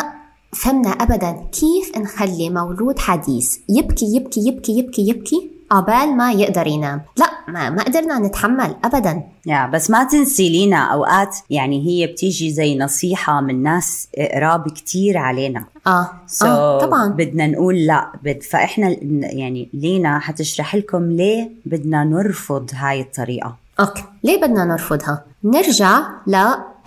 [0.53, 3.57] فهمنا أبدا كيف نخلي مولود حديث.
[3.69, 7.03] يبكي يبكي يبكي يبكي يبكي عبال ما يقدر ينام.
[7.17, 9.23] لا ما, ما قدرنا نتحمل أبدا.
[9.47, 15.19] يا بس ما تنسي لينا أوقات يعني هي بتيجي زي نصيحة من ناس قراب كتير
[15.19, 15.65] علينا.
[15.87, 17.09] آه, so آه طبعا.
[17.09, 23.57] بدنا نقول لا بد فإحنا يعني لينا حتشرح لكم ليه بدنا نرفض هاي الطريقة.
[23.81, 24.05] أوكي.
[24.25, 26.01] ليه بدنا نرفضها؟ نرجع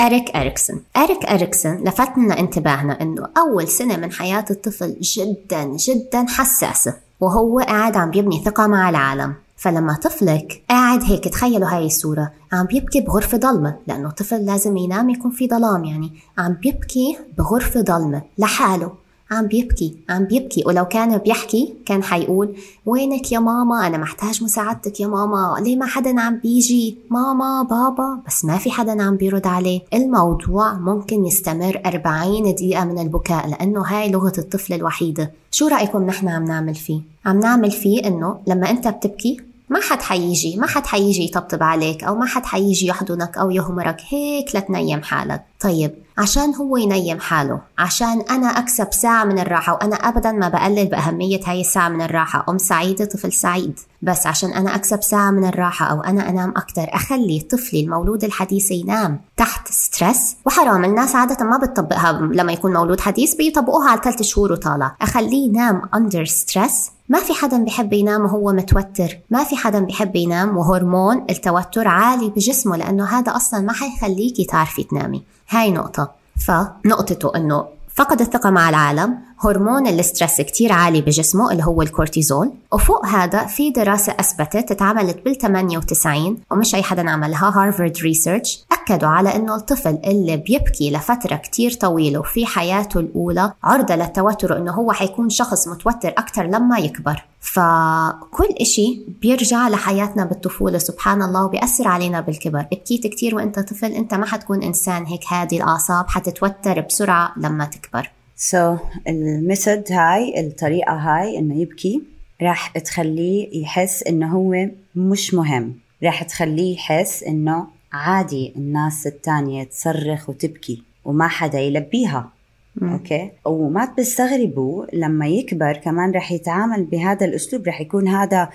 [0.01, 0.81] لإريك إريكسون.
[0.97, 7.59] إريك إريكسون لفت لنا انتباهنا إنه أول سنة من حياة الطفل جدا جدا حساسة وهو
[7.59, 9.33] قاعد عم بيبني ثقة مع العالم.
[9.57, 15.09] فلما طفلك قاعد هيك تخيلوا هاي الصورة عم بيبكي بغرفة ضلمة لأنه طفل لازم ينام
[15.09, 18.91] يكون في ظلام يعني عم بيبكي بغرفة ضلمة لحاله.
[19.31, 20.63] عم بيبكي عم بيبكي.
[20.65, 25.55] ولو كان بيحكي كان حيقول وينك يا ماما؟ أنا محتاج مساعدتك يا ماما.
[25.61, 28.19] ليه ما حدا عم بيجي؟ ماما بابا.
[28.27, 29.81] بس ما في حدا عم بيرد عليه.
[29.93, 35.31] الموضوع ممكن يستمر 40 دقيقة من البكاء لأنه هاي لغة الطفل الوحيدة.
[35.51, 39.37] شو رأيكم نحن عم نعمل فيه؟ عم نعمل فيه إنه لما أنت بتبكي
[39.71, 43.97] ما حد حيجي ما حد حيجي يطبطب عليك أو ما حد حيجي يحضنك أو يغمرك.
[44.09, 45.43] هيك لتنيم حالك.
[45.59, 50.85] طيب عشان هو ينيم حاله عشان أنا أكسب ساعة من الراحة وأنا أبدا ما بقلل
[50.85, 52.45] بأهمية هاي الساعة من الراحة.
[52.49, 53.79] أم سعيدة طفل سعيد.
[54.01, 58.71] بس عشان أنا أكسب ساعة من الراحة أو أنا أنام أكتر أخلي طفلي المولود الحديث
[58.71, 60.35] ينام تحت stress.
[60.45, 64.95] وحرام الناس عادة ما بتطبقها لما يكون مولود حديث بيطبقوها على ثلاث شهور وطالع.
[65.01, 69.19] أخليه ينام under stress ما في حدا بحب ينام وهو متوتر.
[69.29, 74.83] ما في حدا بحب ينام وهرمون التوتر عالي بجسمه لأنه هذا أصلا ما حيخليكي تعرفي
[74.83, 75.23] تنامي.
[75.49, 76.11] هاي نقطة.
[76.47, 82.51] فنقطته أنه فقد الثقة مع العالم هرمون ال stress كتير عالي بجسمه اللي هو الكورتيزول
[82.71, 89.09] وفوق هذا في دراسة أثبتت اتعملت بال 98 ومش أي حدا عملها Harvard research أكدوا
[89.09, 94.91] على أنه الطفل اللي بيبكي لفترة كتير طويلة وفي حياته الأولى عرضة للتوتر وأنه هو
[94.91, 97.23] حيكون شخص متوتر أكتر لما يكبر.
[97.39, 102.65] فكل إشي بيرجع لحياتنا بالطفولة سبحان الله وبيأثر علينا بالكبر.
[102.71, 108.11] بكيت كتير وإنت طفل إنت ما حتكون إنسان هيك هادي الأعصاب حتتوتر بسرعة لما تكبر.
[108.43, 112.01] so, ال method هاي الطريقة هاي إنه يبكي
[112.41, 115.73] راح تخليه يحس إنه هو مش مهم.
[116.03, 122.29] راح تخليه يحس إنه عادي الناس التانية تصرخ وتبكي وما حدا يلبيها.
[122.75, 122.93] مم.
[122.93, 128.49] أوكي؟ وما تستغربوا لما يكبر كمان رح يتعامل بهذا الأسلوب رح يكون هذا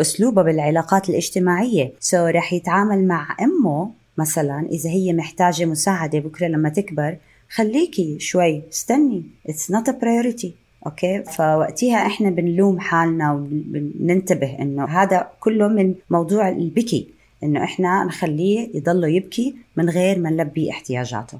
[0.00, 1.92] أسلوبه بالعلاقات الاجتماعية.
[2.00, 7.16] so رح يتعامل مع أمه مثلا إذا هي محتاجة مساعدة بكرة لما تكبر
[7.50, 9.22] خليكي شوي استني.
[9.48, 10.54] it's not a priority
[10.86, 17.08] okay فوقتها إحنا بنلوم حالنا وبننتبه إنه هذا كله من موضوع البكي
[17.42, 21.38] إنه إحنا نخليه يضل يبكي من غير ما نلبي احتياجاته.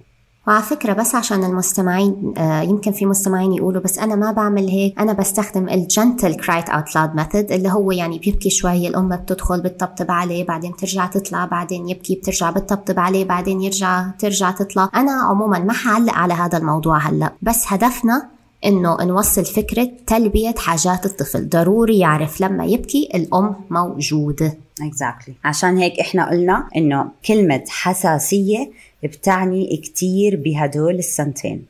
[0.49, 4.99] وعلى فكرة بس عشان المستمعين آه يمكن في مستمعين يقولوا بس أنا ما بعمل هيك.
[4.99, 9.17] أنا بستخدم ال gentle cry it out loud method اللي هو يعني بيبكي شوي الأم
[9.17, 14.91] بتدخل بتطبطب عليه بعدين بترجع تطلع بعدين يبكي بترجع بتطبطب عليه بعدين يرجع ترجع تطلع.
[14.95, 17.33] أنا عموما ما حعلق على هذا الموضوع هلأ.
[17.43, 18.29] بس هدفنا
[18.65, 21.49] إنه نوصل فكرة تلبية حاجات الطفل.
[21.49, 24.59] ضروري يعرف لما يبكي الأم موجودة.
[24.81, 25.33] Exactly.
[25.45, 28.71] عشان هيك إحنا قلنا إنه كلمة حساسية
[29.03, 31.65] بتعني كتير بهدول السنتين.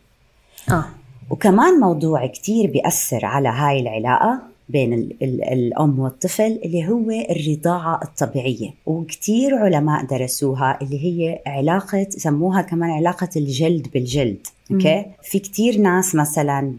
[0.71, 0.85] آه.
[1.31, 8.01] وكمان موضوع كتير بيأثر على هاي العلاقة بين ال ال الأم والطفل اللي هو الرضاعة
[8.03, 8.71] الطبيعية.
[8.87, 14.47] وكتير علماء درسوها اللي هي علاقة سموها كمان علاقة الجلد بالجلد.
[14.73, 16.75] Okay؟ في كتير ناس مثلا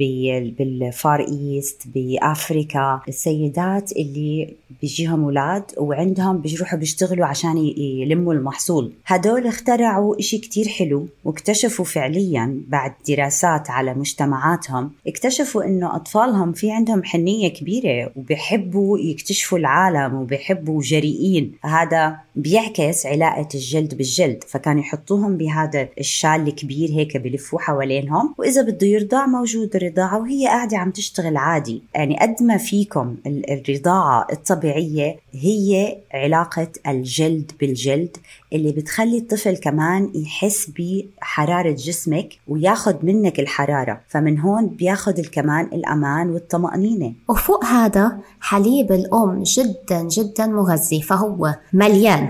[0.57, 8.91] بال Far East بأفريكا السيدات اللي بيجيهم أولاد وعندهم بيروحوا بيشتغلوا عشان يلموا المحصول.
[9.05, 16.71] هدول اخترعوا إشي كتير حلو واكتشفوا فعليا بعد دراسات على مجتمعاتهم اكتشفوا إنه أطفالهم في
[16.71, 21.51] عندهم حنية كبيرة وبيحبوا يكتشفوا العالم وبيحبوا جريئين.
[21.63, 28.35] هذا بيعكس علاقة الجلد بالجلد فكانوا يحطوهم بهذا الشال الكبير هيك بلفوه حوالينهم.
[28.37, 31.83] وإذا بده يرضع موجود الرضاعه وهي قاعدة عم تشتغل عادي.
[31.95, 38.17] يعني قد ما فيكم الرضاعة الطبيعية هي علاقة الجلد بالجلد
[38.53, 44.01] اللي بتخلي الطفل كمان يحس بحرارة جسمك وياخد منك الحرارة.
[44.07, 47.13] فمن هون بياخد كمان الأمان والطمأنينة.
[47.29, 52.29] وفوق هذا حليب الأم جدا جدا مغذي فهو مليان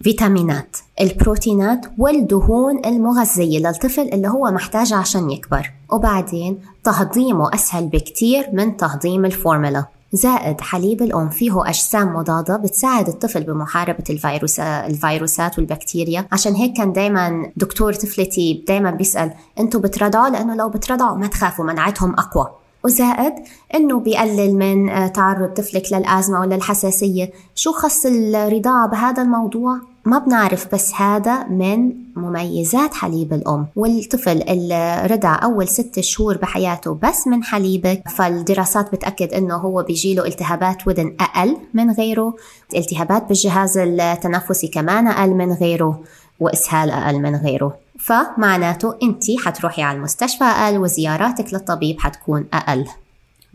[0.00, 5.72] بالفيتامينات البروتينات والدهون المغذية للطفل اللي هو محتاجها عشان يكبر.
[5.92, 9.84] وبعدين تهضيمه أسهل بكتير من تهضيم الفورمولا.
[10.12, 16.26] زائد حليب الأم فيه أجسام مضادة بتساعد الطفل بمحاربة الفيروس الفيروسات والبكتيريا.
[16.32, 21.64] عشان هيك كان دايما دكتور طفلتي دايما بيسأل أنتوا بترضعوا؟ لأنه لو بترضعوا ما تخافوا
[21.64, 22.48] مناعتهم أقوى.
[22.84, 23.32] وزائد
[23.74, 27.30] إنه بيقلل من آه، تعرض طفلك للأزمة ولا الحساسية.
[27.54, 33.66] شو خص الرضاعة بهذا الموضوع؟ ما بنعرف بس هذا من مميزات حليب الأم.
[33.76, 40.26] والطفل اللي رضع أول ست شهور بحياته بس من حليبك فالدراسات بتأكد أنه هو بيجيله
[40.26, 42.34] التهابات ودن أقل من غيره.
[42.76, 46.00] التهابات بالجهاز التنفسي كمان أقل من غيره
[46.40, 47.76] وإسهال أقل من غيره.
[47.98, 52.86] فمعناته أنت حتروحي على المستشفى أقل وزياراتك للطبيب حتكون أقل.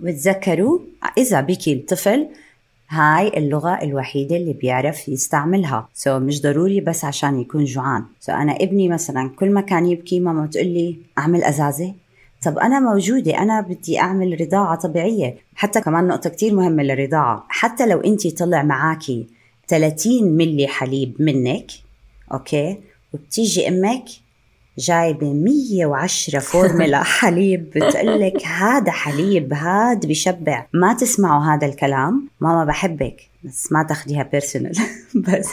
[0.03, 0.79] وتذكروا
[1.17, 2.27] إذا بكي الطفل
[2.89, 5.89] هاي اللغة الوحيدة اللي بيعرف يستعملها.
[5.93, 8.03] so, مش ضروري بس عشان يكون جوعان.
[8.19, 11.93] so, أنا ابني مثلا كل ما كان يبكي ماما تقول لي أعمل أزازة
[12.43, 15.35] طب أنا موجودة أنا بدي أعمل رضاعة طبيعية.
[15.55, 17.45] حتى كمان نقطة كتير مهمة للرضاعة.
[17.49, 19.27] حتى لو أنت طلع معاكي
[19.67, 21.71] 30 ملي حليب منك
[22.33, 22.77] okay؟
[23.13, 24.05] وبتيجي أمك
[24.77, 30.65] جايبة 110 فورمولا حليب بتقلك هذا حليب هاد بشبع.
[30.73, 32.27] ما تسمعوا هذا الكلام.
[32.41, 34.73] ماما بحبك بس ما تاخديها personal
[35.27, 35.47] بس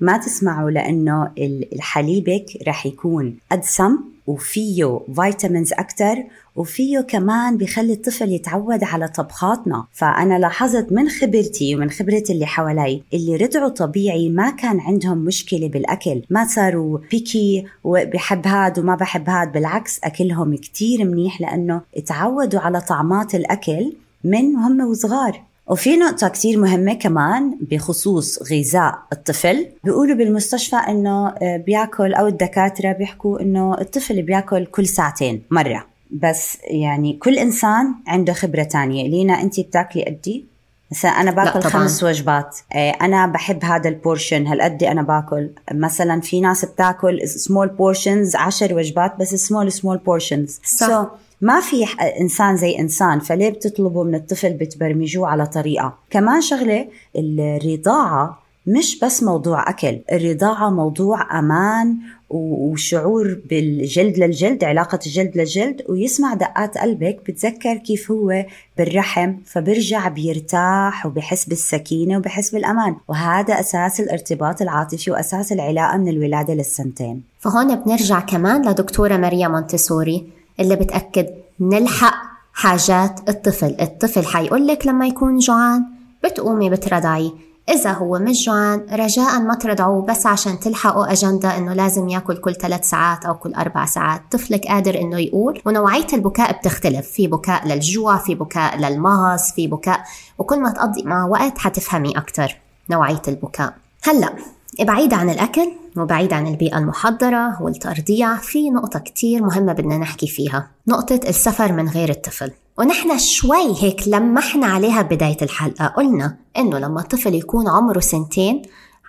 [0.00, 1.30] ما تسمعوا لأنه
[1.72, 4.13] الحليبك رح يكون أدسم.
[4.26, 6.16] وفيه vitamins أكتر
[6.56, 9.84] وفيه كمان بخلي الطفل يتعود على طبخاتنا.
[9.92, 15.68] فأنا لاحظت من خبرتي ومن خبرة اللي حوالي اللي رضعوا طبيعي ما كان عندهم مشكلة
[15.68, 16.22] بالأكل.
[16.30, 22.80] ما صاروا picky وبحب هاد وما بحب هاد بالعكس أكلهم كتير منيح لأنه تعودوا على
[22.80, 23.92] طعمات الأكل
[24.24, 25.42] من هم وصغار.
[25.66, 29.66] وفي نقطة كتير مهمة كمان بخصوص غذاء الطفل.
[29.84, 35.86] بيقولوا بالمستشفى إنه آه، بياكل أو الدكاترة بيحكوا إنه الطفل بياكل كل ساعتين مرة.
[36.10, 39.08] بس يعني كل إنسان عنده خبرة تانية.
[39.08, 40.44] لينا انت بتاكلي قدي؟
[40.90, 42.58] مثلا أنا باكل خمس وجبات.
[42.72, 44.46] آه، أنا بحب هذا ال portion.
[44.46, 50.60] هالقد أنا باكل؟ مثلا في ناس بتاكل small portions عشر وجبات بس small small portions
[50.64, 50.88] صح.
[50.88, 51.06] So
[51.44, 51.84] ما في
[52.20, 59.22] إنسان زي إنسان فليه بتطلبوا من الطفل بتبرمجوه على طريقة؟ كمان شغلة الرضاعة مش بس
[59.22, 61.96] موضوع أكل الرضاعة موضوع أمان
[62.30, 68.44] وشعور بالجلد للجلد علاقة الجلد للجلد ويسمع دقات قلبك بتذكر كيف هو
[68.78, 72.96] بالرحم فبرجع بيرتاح وبحس بالسكينة وبحس بالأمان.
[73.08, 77.22] وهذا أساس الارتباط العاطفي وأساس العلاقة من الولادة للسنتين.
[77.40, 80.43] فهون بنرجع كمان لدكتورة ماريا مونتسوري.
[80.60, 81.26] اللي بتأكد
[81.60, 82.14] نلحق
[82.52, 83.76] حاجات الطفل.
[83.80, 85.84] الطفل حيقول لك لما يكون جوعان
[86.24, 87.32] بتقومي بترضعي
[87.68, 92.54] إذا هو مش جوعان رجاء ما ترضعوه بس عشان تلحقوا أجندة إنه لازم ياكل كل
[92.54, 94.22] ثلاث ساعات أو كل أربع ساعات.
[94.30, 97.10] طفلك قادر إنه يقول ونوعية البكاء بتختلف.
[97.10, 100.04] في بكاء للجوع في بكاء للمغص في بكاء
[100.38, 102.56] وكل ما تقضي مع وقت حتفهمي أكتر
[102.90, 103.74] نوعية البكاء.
[104.02, 104.32] هلأ
[104.80, 110.70] بعيد عن الأكل وبعيد عن البيئة المحضرة والترضيع في نقطة كتير مهمة بدنا نحكي فيها
[110.88, 112.50] نقطة السفر من غير الطفل.
[112.78, 118.62] ونحن شوي هيك لمحنا عليها بداية الحلقة قلنا إنه لما الطفل يكون عمره سنتين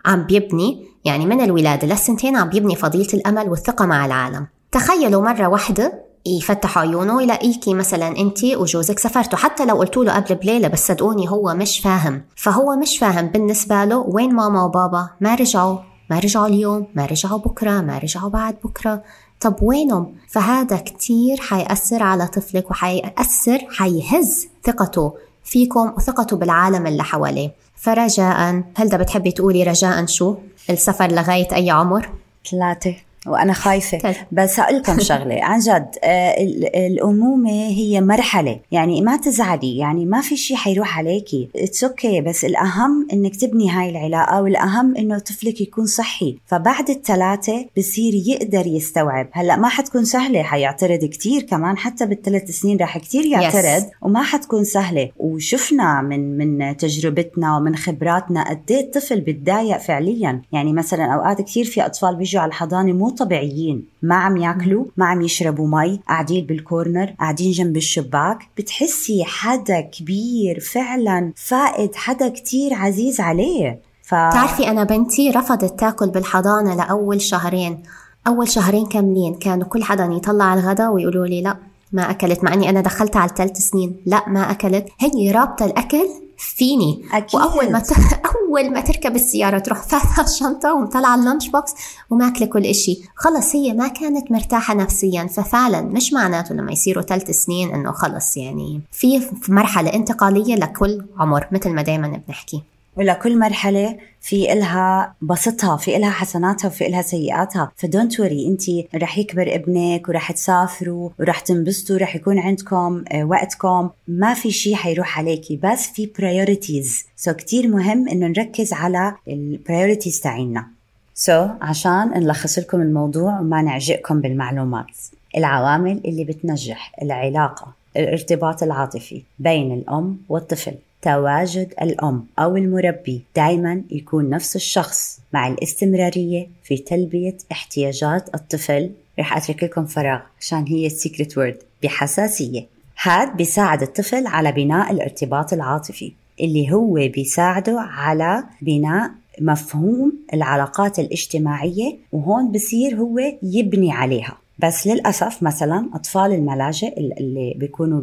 [0.06, 4.48] عم بيبني يعني من الولادة للسنتين عم بيبني فضيلة الأمل والثقة مع العالم.
[4.72, 9.40] تخيلوا مرة واحدة يفتح عيونه يلاقيكي مثلا انت وجوزك سافرتوا.
[9.40, 12.24] حتى لو قلتوا له قبل بليلة بس صدقوني هو مش فاهم.
[12.36, 15.78] فهو مش فاهم بالنسبة له وين ماما وبابا؟ ما رجعوا.
[16.10, 19.04] ما رجعوا اليوم ما رجعوا بكرة ما رجعوا بعد بكرة.
[19.40, 27.52] طب وينهم؟ فهذا كتير حيأثر على طفلك وحيأثر حيهز ثقته فيكم وثقته بالعالم اللي حواليه.
[27.76, 28.64] فرجاء.
[28.76, 30.36] هل بتحبي تقولي رجاء شو؟
[30.70, 32.10] السفر لغاية أي عمر؟
[32.52, 32.96] ثلاثة.
[33.28, 33.98] وأنا خايفة.
[33.98, 34.16] طيب.
[34.32, 38.60] بس هقول لكم شغلة عن جد آه، ال- الأمومة هي مرحلة.
[38.72, 43.70] يعني ما تزعلي يعني ما في شيء حيروح عليكي it's okay بس الأهم إنك تبني
[43.72, 46.38] هاي العلاقة والأهم إنه طفلك يكون صحي.
[46.46, 49.28] فبعد الثلاثه بصير يقدر يستوعب.
[49.32, 53.84] هلأ ما حتكون سهلة حيعترض كتير كمان حتى بالثلاث سنين رح كتير يعترض Yes.
[54.02, 55.10] وما حتكون سهلة.
[55.18, 60.42] وشفنا من من تجربتنا ومن خبراتنا قد إيه الطفل بتضايق فعليا.
[60.52, 63.86] يعني مثلا أوقات كثير في أطفال بيجوا على الحضانة مو طبيعيين.
[64.02, 66.00] ما عم ياكلوا ما عم يشربوا مي.
[66.08, 68.38] قاعدين بالكورنر قاعدين جنب الشباك.
[68.58, 73.80] بتحسي حدا كبير فعلا فائد حدا كتير عزيز عليه.
[74.04, 74.10] ف...
[74.10, 77.84] تعرفي أنا بنتي رفضت تاكل بالحضانة لأول شهرين.
[78.28, 81.58] أول شهرين كاملين كانوا كل حدا يطلع الغداء ويقولوا لي لا
[81.92, 83.96] ما أكلت مع أني أنا دخلتها على الثلاث سنين.
[84.06, 84.88] لا ما أكلت.
[85.00, 86.08] هي رابطة الأكل
[86.38, 87.06] فيني.
[87.14, 87.40] أكيد.
[87.40, 87.92] وأول ما ت...
[88.36, 91.74] أول ما تركب السيارة تروح فاتحة الشنطة ومطلعة ال lunch box
[92.10, 93.02] وماكلة كل إشي.
[93.16, 98.38] خلص هي ما كانت مرتاحة نفسيا ففعلا مش معناته لما يصيروا ثلاث سنين إنه خلص
[98.38, 102.64] يعني في مرحلة انتقالية لكل عمر مثل ما دايما بنحكي.
[102.98, 107.72] ولكل مرحلة في إلها بسطها في إلها حسناتها وفي إلها سيئاتها.
[107.76, 113.24] ف don't worry أنت رح يكبر ابنك ورح تسافروا ورح تنبسطوا رح يكون عندكم آه،
[113.24, 113.90] وقتكم.
[114.08, 117.06] ما في شيء حيروح عليكي بس في priorities.
[117.16, 120.68] so كتير مهم إنه نركز على ال priorities تاعينا.
[121.14, 124.98] so, عشان نلخص لكم الموضوع وما نعجقكم بالمعلومات.
[125.38, 130.74] العوامل اللي بتنجح العلاقة الارتباط العاطفي بين الأم والطفل.
[131.06, 138.92] تواجد الأم أو المربي دائما يكون نفس الشخص مع الاستمرارية في تلبية احتياجات الطفل.
[139.20, 142.66] رح أترك لكم فراغ عشان هي ال secret word بحساسية.
[143.02, 151.98] هاد بيساعد الطفل على بناء الارتباط العاطفي اللي هو بيساعده على بناء مفهوم العلاقات الاجتماعية
[152.12, 154.38] وهون بصير هو يبني عليها.
[154.60, 158.02] بس للأسف مثلا أطفال الملاجئ اللي بيكونوا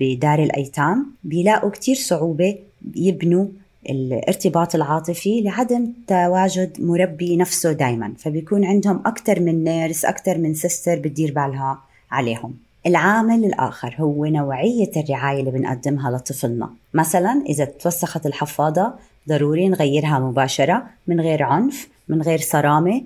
[0.00, 2.58] بدار الأيتام بيلاقوا كتير صعوبة
[2.96, 3.46] يبنوا
[3.90, 8.12] الارتباط العاطفي لعدم تواجد مربي نفسه دايما.
[8.18, 11.78] فبيكون عندهم أكثر من nurse أكثر من sister بتدير بالها
[12.10, 12.54] عليهم.
[12.86, 16.70] العامل الآخر هو نوعية الرعاية اللي بنقدمها لطفلنا.
[16.94, 18.92] مثلا إذا توسخت الحفاضة
[19.28, 23.02] ضروري نغيرها مباشرة من غير عنف من غير صرامة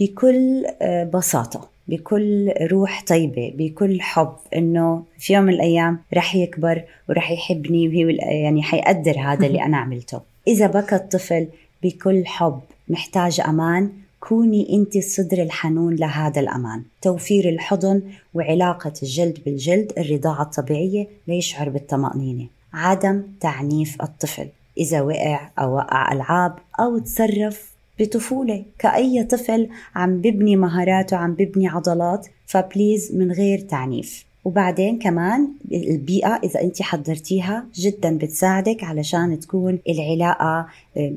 [0.00, 1.73] بكل آه، بساطة.
[1.88, 8.16] بكل روح طيبة بكل حب إنه في يوم من الأيام رح يكبر ورح يحبني وهي
[8.42, 10.20] يعني حيقدر هذا اللي أنا عملته.
[10.48, 11.48] إذا بكى الطفل
[11.82, 16.82] بكل حب محتاج أمان كوني أنت الصدر الحنون لهذا الأمان.
[17.02, 18.02] توفير الحضن
[18.34, 22.46] وعلاقة الجلد بالجلد الرضاعة الطبيعية ليشعر بالطمأنينة.
[22.72, 24.48] عدم تعنيف الطفل.
[24.78, 31.68] إذا وقع أو وقع ألعاب أو تصرف بطفولة كأي طفل عم ببني مهاراته عم ببني
[31.68, 34.24] عضلات فبليز من غير تعنيف.
[34.44, 40.66] وبعدين كمان البيئة إذا أنت حضرتيها جدا بتساعدك علشان تكون العلاقة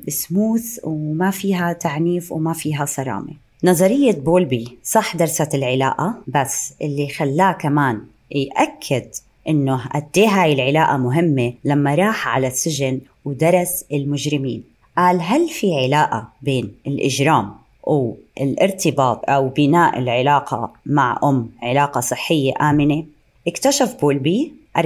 [0.08, 3.34] سموث وما فيها تعنيف وما فيها صرامة.
[3.64, 8.02] نظرية بولبي صح درست العلاقة؟ بس اللي خلاه كمان
[8.32, 9.08] يأكد
[9.50, 14.64] إنه قد إيه هاي العلاقة مهمة لما راح على السجن ودرس المجرمين.
[14.98, 17.52] قال هل في علاقة بين الإجرام
[17.84, 23.04] والارتباط أو بناء العلاقة مع أم علاقة صحية آمنة؟
[23.48, 24.82] اكتشف بولبي 40%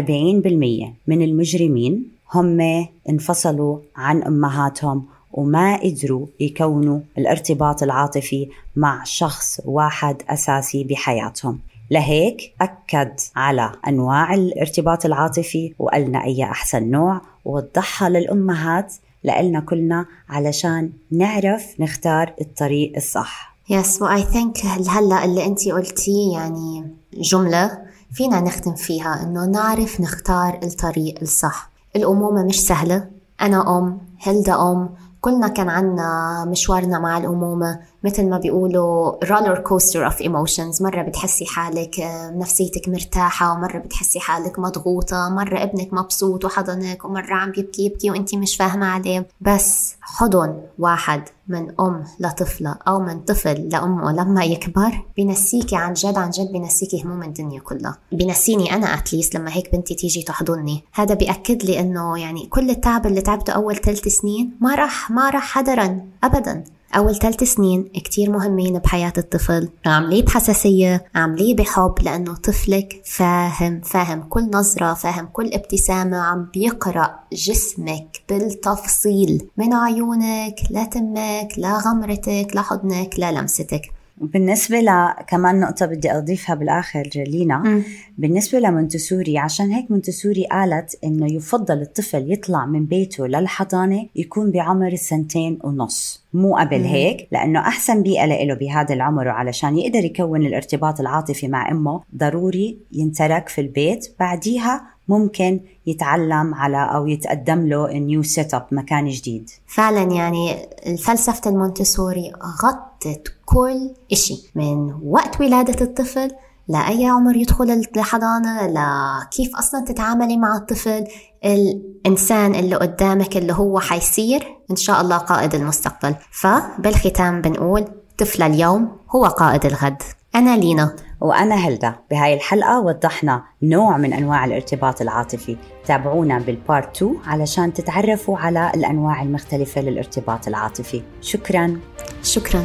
[1.07, 2.03] من المجرمين
[2.33, 11.59] هم انفصلوا عن أمهاتهم وما قدروا يكونوا الارتباط العاطفي مع شخص واحد أساسي بحياتهم
[11.91, 18.93] لهيك أكد على أنواع الارتباط العاطفي وقالنا أي أحسن نوع ووضحها للأمهات
[19.23, 23.55] لإلنا كلنا علشان نعرف نختار الطريق الصح.
[23.69, 27.77] Yes, I think هلأ اللي انت قلتيه يعني جملة
[28.13, 31.71] فينا نختم فيها إنه نعرف نختار الطريق الصح.
[31.95, 33.07] الأمومة مش سهلة.
[33.41, 34.89] أنا أم هيلدا أم
[35.21, 37.79] كلنا كان عنا مشوارنا مع الأمومة.
[38.03, 44.19] مثل ما بيقولوا roller coaster of emotions مرة بتحسي حالك آه، نفسيتك مرتاحة ومرة بتحسي
[44.19, 49.27] حالك مضغوطة مرة ابنك مبسوط وحضنك ومرة عم بيبكي يبكي وانتي مش فاهمة عليه.
[49.41, 56.17] بس حضن واحد من أم لطفلة أو من طفل لأمه لما يكبر بنسيكي عن جد
[56.17, 57.97] عن جد بنسيكي هموم الدنيا كلها.
[58.11, 60.83] بنسيني أنا at least لما هيك بنتي تيجي تحضني.
[60.93, 65.29] هذا بيأكد لي إنه يعني كل التعب اللي تعبته أول ثلاث سنين ما راح ما
[65.29, 66.63] راح هدرا أبدا.
[66.95, 69.69] أول ثلاث سنين كتير مهمين بحياة الطفل.
[69.85, 77.19] عامليه بحساسية عامليه بحب لأنه طفلك فاهم فاهم كل نظرة فاهم كل ابتسامة عم بيقرأ
[77.33, 79.47] جسمك بالتفصيل.
[79.57, 83.81] من عيونك لتمك لغمرتك لحضنك للمستك
[84.17, 87.57] بالنسبة لكمان نقطة بدي أضيفها بالآخر جلينا.
[87.57, 87.83] مم.
[88.17, 94.87] بالنسبة لمونتسوري عشان هيك مونتسوري قالت إنه يفضل الطفل يطلع من بيته للحضانة يكون بعمر
[94.87, 96.20] السنتين ونص.
[96.33, 101.71] مو قبل هيك لأنه أحسن بيئة له بهذا العمر وعلشان يقدر يكون الارتباط العاطفي مع
[101.71, 109.07] أمه ضروري ينترك في البيت بعديها ممكن يتعلم على أو يتقدم له new setup مكان
[109.07, 109.49] جديد.
[109.67, 110.55] فعلا يعني
[110.97, 112.31] فلسفة المونتسوري
[112.63, 114.51] غطت كل إشي.
[114.55, 116.31] من وقت ولادة الطفل
[116.71, 121.03] لأي عمر يدخل الحضانة لكيف أصلا تتعاملي مع الطفل
[121.45, 126.15] الإنسان اللي قدامك اللي هو حيصير إن شاء الله قائد المستقبل.
[126.31, 127.85] فبالختام بنقول
[128.17, 130.01] طفل اليوم هو قائد الغد.
[130.35, 130.95] أنا لينا.
[131.21, 131.95] وأنا هلدا.
[132.11, 135.57] بهاي الحلقة وضحنا نوع من أنواع الارتباط العاطفي.
[135.85, 141.01] تابعونا بالبارت 2 علشان تتعرفوا على الأنواع المختلفة للارتباط العاطفي.
[141.21, 141.79] شكراً.
[142.23, 142.63] شكراً.